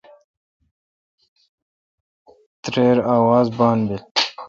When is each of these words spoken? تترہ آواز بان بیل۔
تترہ 2.61 3.01
آواز 3.15 3.45
بان 3.57 3.77
بیل۔ 3.87 4.01